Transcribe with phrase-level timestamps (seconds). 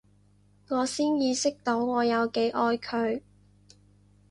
[0.69, 3.21] 我先意識到我有幾愛佢